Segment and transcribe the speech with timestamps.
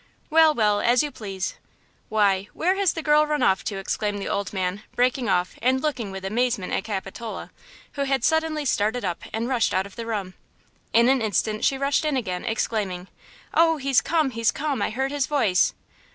[0.31, 1.57] "Well, well, as you please.
[2.09, 5.79] Why, where has the girl run off to!" exclaimed the old man, breaking off, and
[5.79, 7.51] looking with amazement at Capitola,
[7.91, 10.33] who had suddenly started up and rushed out of the room.
[10.91, 13.09] In an instant she rushed in again, exclaiming:
[13.53, 14.31] "Oh, he's come!
[14.31, 14.81] he's come!
[14.81, 15.75] I heard his voice!"